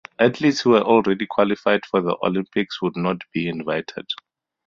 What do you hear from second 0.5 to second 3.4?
who were already qualified for the Olympics would not